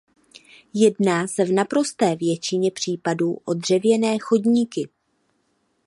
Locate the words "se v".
1.27-1.51